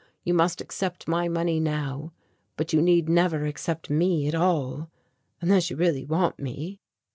[0.23, 2.11] You must accept my money now,
[2.57, 4.89] but you need never accept me at all
[5.41, 6.79] unless you really want me.